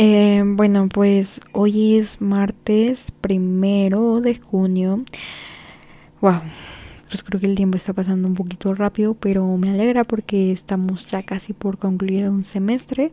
Eh, 0.00 0.44
bueno, 0.46 0.88
pues 0.88 1.40
hoy 1.52 1.96
es 1.96 2.20
martes 2.20 3.00
primero 3.20 4.20
de 4.20 4.36
junio. 4.38 5.02
Wow, 6.20 6.42
pues 7.10 7.24
creo 7.24 7.40
que 7.40 7.46
el 7.46 7.56
tiempo 7.56 7.76
está 7.76 7.92
pasando 7.92 8.28
un 8.28 8.34
poquito 8.34 8.72
rápido, 8.74 9.14
pero 9.14 9.44
me 9.56 9.70
alegra 9.70 10.04
porque 10.04 10.52
estamos 10.52 11.10
ya 11.10 11.24
casi 11.24 11.52
por 11.52 11.78
concluir 11.78 12.28
un 12.28 12.44
semestre. 12.44 13.10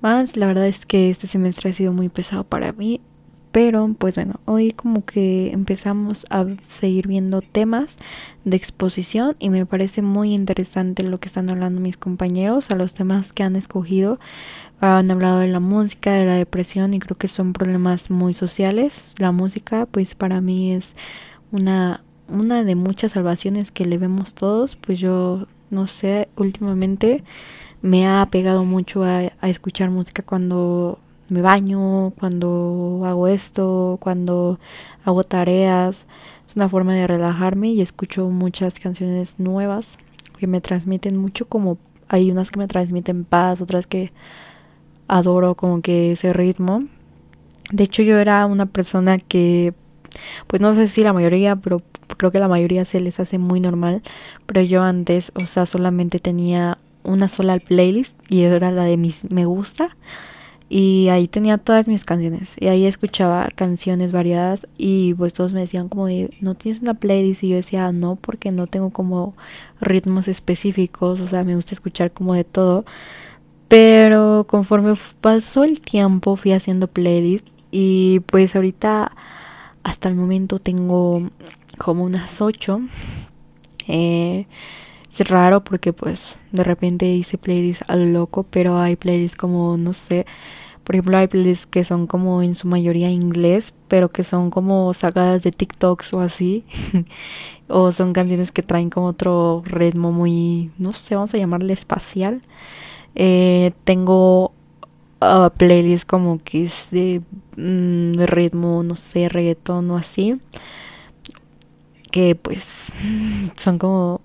Más, 0.00 0.36
la 0.36 0.46
verdad 0.46 0.68
es 0.68 0.86
que 0.86 1.10
este 1.10 1.26
semestre 1.26 1.70
ha 1.70 1.72
sido 1.72 1.92
muy 1.92 2.08
pesado 2.08 2.44
para 2.44 2.70
mí, 2.70 3.00
pero 3.50 3.92
pues 3.98 4.14
bueno, 4.14 4.38
hoy 4.44 4.72
como 4.72 5.04
que 5.04 5.50
empezamos 5.50 6.24
a 6.30 6.44
seguir 6.78 7.08
viendo 7.08 7.40
temas 7.40 7.96
de 8.44 8.56
exposición 8.56 9.34
y 9.40 9.50
me 9.50 9.66
parece 9.66 10.02
muy 10.02 10.34
interesante 10.34 11.02
lo 11.02 11.18
que 11.18 11.26
están 11.26 11.50
hablando 11.50 11.80
mis 11.80 11.96
compañeros, 11.96 12.70
a 12.70 12.76
los 12.76 12.94
temas 12.94 13.32
que 13.32 13.42
han 13.42 13.56
escogido 13.56 14.20
han 14.80 15.10
hablado 15.10 15.38
de 15.40 15.48
la 15.48 15.60
música, 15.60 16.12
de 16.12 16.26
la 16.26 16.34
depresión 16.34 16.94
y 16.94 17.00
creo 17.00 17.16
que 17.16 17.28
son 17.28 17.52
problemas 17.52 18.10
muy 18.10 18.34
sociales. 18.34 18.92
La 19.16 19.32
música 19.32 19.86
pues 19.90 20.14
para 20.14 20.40
mí 20.40 20.72
es 20.72 20.86
una 21.52 22.02
una 22.28 22.64
de 22.64 22.74
muchas 22.74 23.12
salvaciones 23.12 23.70
que 23.70 23.84
le 23.84 23.98
vemos 23.98 24.34
todos, 24.34 24.76
pues 24.76 24.98
yo 24.98 25.46
no 25.70 25.86
sé, 25.86 26.28
últimamente 26.36 27.22
me 27.82 28.08
ha 28.08 28.26
pegado 28.30 28.64
mucho 28.64 29.04
a, 29.04 29.32
a 29.40 29.48
escuchar 29.48 29.90
música 29.90 30.22
cuando 30.22 30.98
me 31.28 31.42
baño, 31.42 32.10
cuando 32.18 33.02
hago 33.04 33.28
esto, 33.28 33.98
cuando 34.00 34.58
hago 35.04 35.24
tareas. 35.24 35.96
Es 36.48 36.56
una 36.56 36.68
forma 36.68 36.94
de 36.94 37.06
relajarme 37.06 37.68
y 37.68 37.80
escucho 37.80 38.28
muchas 38.30 38.74
canciones 38.74 39.28
nuevas 39.38 39.86
que 40.38 40.46
me 40.46 40.60
transmiten 40.60 41.16
mucho 41.16 41.46
como 41.46 41.78
hay 42.08 42.30
unas 42.30 42.50
que 42.50 42.58
me 42.58 42.68
transmiten 42.68 43.24
paz, 43.24 43.60
otras 43.60 43.86
que 43.86 44.12
adoro 45.08 45.54
como 45.54 45.80
que 45.82 46.12
ese 46.12 46.32
ritmo. 46.32 46.84
De 47.70 47.84
hecho 47.84 48.02
yo 48.02 48.18
era 48.18 48.46
una 48.46 48.66
persona 48.66 49.18
que, 49.18 49.74
pues 50.46 50.62
no 50.62 50.74
sé 50.74 50.88
si 50.88 51.02
la 51.02 51.12
mayoría, 51.12 51.56
pero 51.56 51.82
creo 52.16 52.30
que 52.30 52.38
la 52.38 52.48
mayoría 52.48 52.84
se 52.84 53.00
les 53.00 53.18
hace 53.18 53.38
muy 53.38 53.60
normal, 53.60 54.02
pero 54.46 54.60
yo 54.62 54.82
antes, 54.82 55.32
o 55.34 55.46
sea, 55.46 55.66
solamente 55.66 56.18
tenía 56.18 56.78
una 57.02 57.28
sola 57.28 57.58
playlist 57.58 58.18
y 58.28 58.42
era 58.42 58.70
la 58.70 58.84
de 58.84 58.96
mis 58.96 59.30
me 59.30 59.46
gusta 59.46 59.96
y 60.68 61.08
ahí 61.08 61.28
tenía 61.28 61.58
todas 61.58 61.86
mis 61.86 62.04
canciones 62.04 62.48
y 62.58 62.66
ahí 62.66 62.86
escuchaba 62.86 63.48
canciones 63.54 64.10
variadas 64.10 64.66
y 64.76 65.14
pues 65.14 65.32
todos 65.32 65.52
me 65.52 65.60
decían 65.60 65.88
como 65.88 66.08
no 66.40 66.54
tienes 66.56 66.82
una 66.82 66.94
playlist 66.94 67.44
y 67.44 67.50
yo 67.50 67.56
decía 67.56 67.92
no 67.92 68.16
porque 68.16 68.50
no 68.50 68.66
tengo 68.66 68.90
como 68.90 69.34
ritmos 69.80 70.26
específicos, 70.26 71.20
o 71.20 71.28
sea, 71.28 71.44
me 71.44 71.54
gusta 71.54 71.74
escuchar 71.74 72.10
como 72.10 72.34
de 72.34 72.42
todo 72.44 72.84
pero 73.68 74.46
conforme 74.48 74.94
pasó 75.20 75.64
el 75.64 75.80
tiempo 75.80 76.36
fui 76.36 76.52
haciendo 76.52 76.86
playlists 76.86 77.50
y 77.70 78.20
pues 78.20 78.54
ahorita 78.54 79.12
hasta 79.82 80.08
el 80.08 80.14
momento 80.14 80.58
tengo 80.58 81.30
como 81.78 82.04
unas 82.04 82.40
ocho. 82.40 82.80
Eh, 83.88 84.46
es 85.18 85.28
raro 85.28 85.62
porque 85.64 85.92
pues 85.92 86.20
de 86.52 86.64
repente 86.64 87.06
hice 87.06 87.38
playlists 87.38 87.84
a 87.88 87.96
lo 87.96 88.06
loco, 88.06 88.44
pero 88.44 88.78
hay 88.78 88.96
playlists 88.96 89.36
como 89.36 89.76
no 89.76 89.92
sé, 89.94 90.26
por 90.84 90.94
ejemplo 90.94 91.16
hay 91.18 91.26
playlists 91.26 91.66
que 91.66 91.84
son 91.84 92.06
como 92.06 92.42
en 92.42 92.54
su 92.54 92.66
mayoría 92.68 93.10
inglés, 93.10 93.72
pero 93.88 94.10
que 94.10 94.24
son 94.24 94.50
como 94.50 94.92
sacadas 94.94 95.42
de 95.42 95.52
TikToks 95.52 96.12
o 96.14 96.20
así. 96.20 96.64
o 97.68 97.92
son 97.92 98.12
canciones 98.12 98.52
que 98.52 98.62
traen 98.62 98.90
como 98.90 99.06
otro 99.06 99.62
ritmo 99.64 100.12
muy, 100.12 100.70
no 100.78 100.92
sé, 100.92 101.14
vamos 101.14 101.34
a 101.34 101.38
llamarle 101.38 101.72
espacial. 101.72 102.42
Eh, 103.16 103.72
tengo 103.84 104.52
uh, 105.20 105.50
playlists 105.56 106.04
como 106.04 106.38
que 106.44 106.66
es 106.66 106.72
de, 106.90 107.22
mm, 107.56 108.22
ritmo, 108.26 108.82
no 108.82 108.94
sé, 108.94 109.28
reggaetón 109.28 109.90
o 109.90 109.96
así. 109.96 110.38
Que 112.10 112.34
pues 112.34 112.62
son 113.56 113.78
como... 113.78 114.20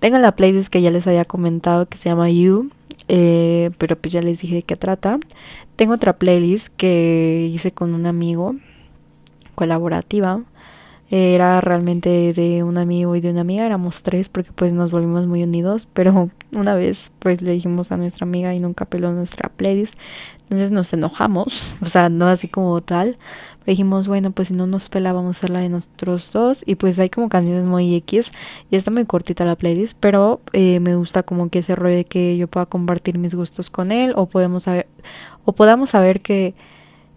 Tengo 0.00 0.18
la 0.18 0.32
playlist 0.32 0.68
que 0.68 0.82
ya 0.82 0.90
les 0.90 1.06
había 1.06 1.24
comentado 1.24 1.86
que 1.86 1.96
se 1.96 2.10
llama 2.10 2.28
You. 2.28 2.70
Eh, 3.08 3.70
pero 3.78 3.96
pues 3.96 4.12
ya 4.12 4.20
les 4.20 4.40
dije 4.40 4.56
de 4.56 4.62
qué 4.62 4.76
trata. 4.76 5.18
Tengo 5.76 5.94
otra 5.94 6.14
playlist 6.14 6.68
que 6.76 7.50
hice 7.54 7.72
con 7.72 7.94
un 7.94 8.06
amigo 8.06 8.54
colaborativa 9.54 10.42
era 11.10 11.60
realmente 11.60 12.32
de 12.32 12.62
un 12.62 12.78
amigo 12.78 13.14
y 13.14 13.20
de 13.20 13.30
una 13.30 13.42
amiga, 13.42 13.66
éramos 13.66 14.02
tres 14.02 14.28
porque 14.28 14.50
pues 14.52 14.72
nos 14.72 14.90
volvimos 14.90 15.26
muy 15.26 15.42
unidos, 15.42 15.86
pero 15.92 16.30
una 16.52 16.74
vez 16.74 17.12
pues 17.18 17.42
le 17.42 17.52
dijimos 17.52 17.92
a 17.92 17.96
nuestra 17.96 18.24
amiga 18.26 18.54
y 18.54 18.60
nunca 18.60 18.84
peló 18.86 19.12
nuestra 19.12 19.50
playlist, 19.50 19.94
entonces 20.44 20.70
nos 20.70 20.92
enojamos, 20.92 21.54
o 21.82 21.86
sea, 21.86 22.08
no 22.08 22.26
así 22.26 22.48
como 22.48 22.80
tal, 22.80 23.18
dijimos, 23.66 24.08
bueno, 24.08 24.30
pues 24.32 24.48
si 24.48 24.54
no 24.54 24.66
nos 24.66 24.88
pela 24.88 25.12
vamos 25.12 25.36
a 25.36 25.38
hacer 25.38 25.50
la 25.50 25.60
de 25.60 25.68
nosotros 25.68 26.28
dos 26.32 26.62
y 26.66 26.74
pues 26.74 26.98
hay 26.98 27.10
como 27.10 27.28
canciones 27.28 27.64
muy 27.64 27.94
X 27.96 28.30
y 28.70 28.76
está 28.76 28.90
muy 28.90 29.04
cortita 29.04 29.44
la 29.44 29.56
playlist, 29.56 29.96
pero 30.00 30.40
eh, 30.52 30.80
me 30.80 30.96
gusta 30.96 31.22
como 31.22 31.48
que 31.48 31.60
ese 31.60 31.74
rollo 31.74 31.96
de 31.96 32.04
que 32.04 32.36
yo 32.36 32.46
pueda 32.48 32.66
compartir 32.66 33.18
mis 33.18 33.34
gustos 33.34 33.70
con 33.70 33.92
él 33.92 34.12
o 34.16 34.26
podemos 34.26 34.64
saber 34.64 34.86
o 35.44 35.52
podamos 35.52 35.90
saber 35.90 36.20
que 36.20 36.54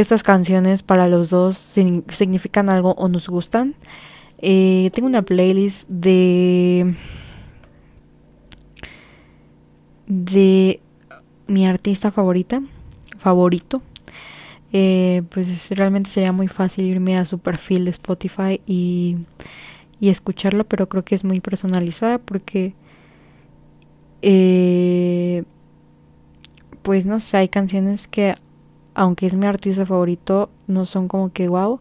estas 0.00 0.22
canciones 0.22 0.82
para 0.82 1.08
los 1.08 1.30
dos 1.30 1.58
significan 1.74 2.70
algo 2.70 2.92
o 2.92 3.08
nos 3.08 3.28
gustan. 3.28 3.74
Eh, 4.38 4.90
tengo 4.94 5.08
una 5.08 5.22
playlist 5.22 5.88
de 5.88 6.94
de 10.06 10.80
mi 11.48 11.66
artista 11.66 12.12
favorita 12.12 12.62
favorito 13.18 13.82
eh, 14.72 15.22
pues 15.34 15.68
realmente 15.70 16.10
sería 16.10 16.30
muy 16.30 16.46
fácil 16.46 16.84
irme 16.84 17.18
a 17.18 17.24
su 17.24 17.40
perfil 17.40 17.86
de 17.86 17.90
Spotify 17.90 18.60
y, 18.66 19.16
y 19.98 20.10
escucharlo 20.10 20.64
pero 20.64 20.88
creo 20.88 21.04
que 21.04 21.16
es 21.16 21.24
muy 21.24 21.40
personalizada 21.40 22.18
porque 22.18 22.74
eh, 24.22 25.42
pues 26.82 27.04
no 27.04 27.18
sé 27.18 27.38
hay 27.38 27.48
canciones 27.48 28.06
que 28.06 28.36
aunque 28.98 29.26
es 29.26 29.34
mi 29.34 29.46
artista 29.46 29.86
favorito, 29.86 30.50
no 30.66 30.84
son 30.84 31.06
como 31.06 31.32
que 31.32 31.48
wow, 31.48 31.78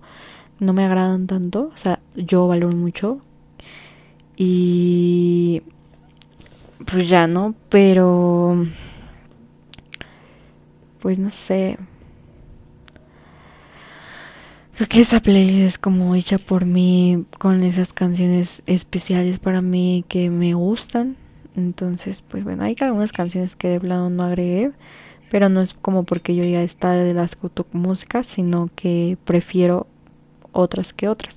no 0.60 0.72
me 0.72 0.86
agradan 0.86 1.26
tanto, 1.26 1.72
o 1.74 1.78
sea, 1.78 2.00
yo 2.16 2.48
valoro 2.48 2.78
mucho 2.78 3.22
y 4.36 5.64
pues 6.86 7.10
ya 7.10 7.26
no, 7.26 7.56
pero 7.70 8.68
pues 11.00 11.18
no 11.18 11.32
sé. 11.32 11.80
Creo 14.76 14.88
que 14.88 15.02
esa 15.02 15.20
playlist 15.20 15.74
es 15.74 15.78
como 15.80 16.14
hecha 16.14 16.38
por 16.38 16.66
mí 16.66 17.26
con 17.40 17.64
esas 17.64 17.94
canciones 17.94 18.62
especiales 18.68 19.40
para 19.40 19.64
mí 19.64 20.06
que 20.08 20.30
me 20.30 20.54
gustan. 20.54 21.18
Entonces, 21.56 22.24
pues 22.30 22.44
bueno, 22.44 22.64
hay 22.64 22.76
algunas 22.82 23.12
canciones 23.12 23.56
que 23.56 23.70
de 23.70 23.80
plano 23.80 24.12
no 24.12 24.22
agregué 24.22 24.72
pero 25.30 25.50
no 25.50 25.62
es 25.62 25.74
como 25.74 26.04
porque 26.04 26.36
yo 26.36 26.44
ya 26.44 26.64
está 26.64 26.92
de 26.92 27.14
las 27.14 27.32
músicas, 27.72 28.28
sino 28.28 28.70
que 28.76 29.18
prefiero 29.26 29.88
otras 30.52 30.94
que 30.94 31.08
otras. 31.08 31.36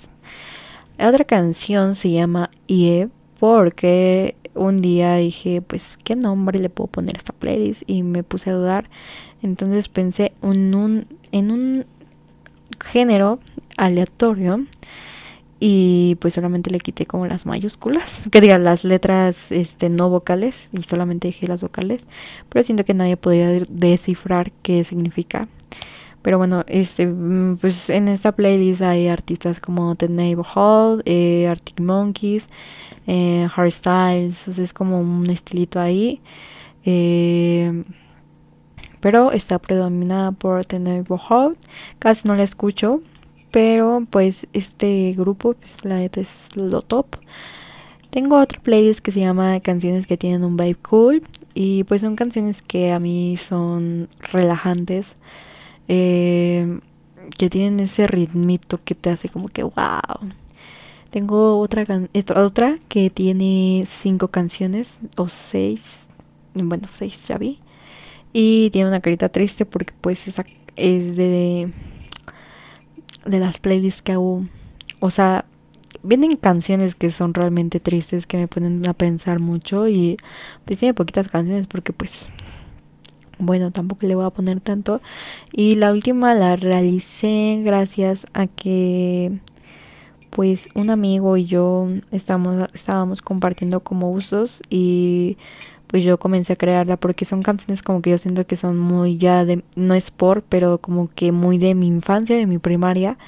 La 0.98 1.08
otra 1.08 1.24
canción 1.24 1.94
se 1.94 2.10
llama 2.10 2.50
IE 2.66 3.08
porque 3.38 4.36
un 4.54 4.82
día 4.82 5.16
dije, 5.16 5.62
pues, 5.62 5.98
¿qué 6.04 6.14
nombre 6.14 6.58
le 6.58 6.68
puedo 6.68 6.88
poner 6.88 7.16
a 7.16 7.18
esta 7.18 7.32
playlist? 7.32 7.82
Y 7.86 8.02
me 8.02 8.22
puse 8.22 8.50
a 8.50 8.54
dudar. 8.54 8.90
Entonces 9.42 9.88
pensé 9.88 10.32
en 10.42 10.74
un, 10.74 11.06
en 11.32 11.50
un 11.50 11.86
género 12.84 13.40
aleatorio 13.76 14.66
y 15.60 16.16
pues 16.16 16.34
solamente 16.34 16.70
le 16.70 16.80
quité 16.80 17.04
como 17.04 17.26
las 17.26 17.44
mayúsculas, 17.44 18.10
que 18.32 18.40
digan 18.40 18.64
las 18.64 18.82
letras 18.82 19.36
este 19.50 19.90
no 19.90 20.08
vocales 20.08 20.54
y 20.72 20.82
solamente 20.84 21.28
dejé 21.28 21.46
las 21.46 21.60
vocales, 21.60 22.02
pero 22.48 22.64
siento 22.64 22.84
que 22.84 22.94
nadie 22.94 23.18
podría 23.18 23.64
descifrar 23.68 24.52
qué 24.62 24.84
significa. 24.84 25.48
Pero 26.22 26.38
bueno, 26.38 26.64
este 26.66 27.06
mm, 27.06 27.58
pues 27.58 27.88
en 27.90 28.08
esta 28.08 28.32
playlist 28.32 28.82
hay 28.82 29.08
artistas 29.08 29.60
como 29.60 29.94
The 29.96 30.08
Neighborhood, 30.08 31.02
eh, 31.04 31.46
Arctic 31.48 31.80
Monkeys, 31.80 32.44
eh, 33.06 33.48
Harry 33.54 33.70
Styles, 33.70 34.36
es 34.58 34.72
como 34.72 35.00
un 35.00 35.28
estilito 35.30 35.80
ahí. 35.80 36.20
Eh, 36.84 37.84
pero 39.00 39.32
está 39.32 39.58
predominada 39.58 40.32
por 40.32 40.66
The 40.66 40.78
Neighborhood, 40.78 41.56
casi 41.98 42.28
no 42.28 42.34
la 42.34 42.42
escucho, 42.42 43.00
pero 43.50 44.06
pues 44.10 44.46
este 44.52 45.14
grupo, 45.16 45.54
pues 45.54 45.84
la 45.84 45.96
neta 45.96 46.20
es 46.20 46.28
lo 46.54 46.82
top. 46.82 47.16
Tengo 48.10 48.40
otro 48.40 48.60
playlist 48.60 49.00
que 49.00 49.12
se 49.12 49.20
llama 49.20 49.60
Canciones 49.60 50.06
que 50.06 50.16
tienen 50.16 50.44
un 50.44 50.56
vibe 50.56 50.76
cool. 50.76 51.22
Y 51.54 51.84
pues 51.84 52.00
son 52.02 52.16
canciones 52.16 52.62
que 52.62 52.92
a 52.92 52.98
mí 52.98 53.36
son 53.48 54.08
relajantes. 54.32 55.06
Eh, 55.88 56.80
que 57.38 57.50
tienen 57.50 57.80
ese 57.80 58.06
ritmito 58.06 58.80
que 58.84 58.94
te 58.94 59.10
hace 59.10 59.28
como 59.28 59.48
que 59.48 59.62
wow. 59.62 60.30
Tengo 61.10 61.58
otra, 61.58 61.84
otra 62.36 62.78
que 62.88 63.10
tiene 63.10 63.86
cinco 64.02 64.28
canciones 64.28 64.88
o 65.16 65.28
seis. 65.50 65.82
Bueno, 66.54 66.88
seis 66.98 67.20
ya 67.28 67.38
vi. 67.38 67.58
y 68.32 68.70
tiene 68.70 68.88
una 68.88 69.00
carita 69.00 69.28
triste 69.28 69.64
porque 69.66 69.92
pues 70.00 70.26
esa 70.28 70.44
es 70.76 71.16
de 71.16 71.70
de 73.30 73.38
las 73.38 73.58
playlists 73.58 74.02
que 74.02 74.12
hago. 74.12 74.44
O 75.00 75.10
sea 75.10 75.44
vienen 76.02 76.36
canciones 76.36 76.94
que 76.94 77.10
son 77.10 77.34
realmente 77.34 77.80
tristes 77.80 78.26
que 78.26 78.36
me 78.36 78.48
ponen 78.48 78.88
a 78.88 78.94
pensar 78.94 79.38
mucho 79.38 79.88
y 79.88 80.16
pues 80.64 80.78
tiene 80.78 80.94
poquitas 80.94 81.28
canciones 81.28 81.66
porque 81.66 81.92
pues 81.92 82.10
bueno 83.38 83.70
tampoco 83.70 84.06
le 84.06 84.14
voy 84.14 84.24
a 84.24 84.30
poner 84.30 84.60
tanto. 84.60 85.00
Y 85.52 85.76
la 85.76 85.92
última 85.92 86.34
la 86.34 86.56
realicé 86.56 87.60
gracias 87.64 88.26
a 88.34 88.46
que 88.46 89.32
pues 90.30 90.68
un 90.74 90.90
amigo 90.90 91.36
y 91.36 91.46
yo 91.46 91.88
estamos, 92.12 92.70
estábamos 92.72 93.20
compartiendo 93.20 93.80
como 93.80 94.12
usos 94.12 94.62
y 94.70 95.36
pues 95.90 96.04
yo 96.04 96.18
comencé 96.18 96.52
a 96.54 96.56
crearla 96.56 96.96
porque 96.96 97.24
son 97.24 97.42
canciones 97.42 97.82
como 97.82 98.00
que 98.02 98.10
yo 98.10 98.18
siento 98.18 98.46
que 98.46 98.56
son 98.56 98.78
muy 98.78 99.18
ya 99.18 99.44
de, 99.44 99.62
no 99.74 99.94
es 99.94 100.10
por, 100.10 100.42
pero 100.42 100.78
como 100.78 101.10
que 101.14 101.32
muy 101.32 101.58
de 101.58 101.74
mi 101.74 101.88
infancia, 101.88 102.36
de 102.36 102.46
mi 102.46 102.58
primaria. 102.58 103.18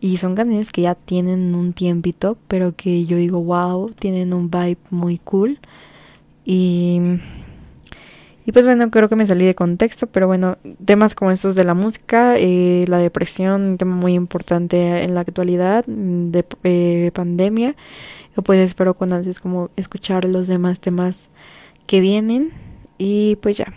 Y 0.00 0.16
son 0.18 0.34
canciones 0.34 0.70
que 0.70 0.82
ya 0.82 0.96
tienen 0.96 1.54
un 1.54 1.74
tiempito, 1.74 2.36
pero 2.48 2.74
que 2.76 3.06
yo 3.06 3.16
digo, 3.16 3.40
wow, 3.42 3.92
tienen 3.92 4.32
un 4.32 4.50
vibe 4.50 4.78
muy 4.90 5.18
cool. 5.18 5.60
Y 6.44 7.00
y 8.44 8.52
pues 8.52 8.64
bueno, 8.64 8.90
creo 8.90 9.08
que 9.08 9.16
me 9.16 9.26
salí 9.26 9.44
de 9.46 9.54
contexto, 9.54 10.08
pero 10.08 10.26
bueno, 10.26 10.58
temas 10.84 11.14
como 11.14 11.30
estos 11.30 11.54
de 11.54 11.64
la 11.64 11.74
música, 11.74 12.34
eh, 12.38 12.84
la 12.88 12.98
depresión, 12.98 13.62
un 13.62 13.78
tema 13.78 13.94
muy 13.94 14.14
importante 14.14 15.04
en 15.04 15.14
la 15.14 15.20
actualidad, 15.20 15.84
mm, 15.86 16.30
de 16.32 16.44
eh, 16.64 17.10
pandemia. 17.14 17.76
Pues 18.44 18.60
espero 18.60 18.94
con 18.94 19.12
antes 19.12 19.38
como 19.40 19.70
escuchar 19.76 20.24
los 20.24 20.48
demás 20.48 20.80
temas 20.80 21.28
que 21.86 22.00
vienen. 22.00 22.52
Y 22.98 23.36
pues 23.36 23.56
ya. 23.56 23.72